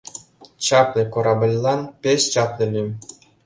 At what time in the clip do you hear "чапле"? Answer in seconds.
0.65-1.03, 2.33-2.65